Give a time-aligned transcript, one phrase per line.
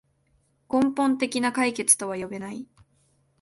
[0.67, 2.65] 根本的な解決とは呼べない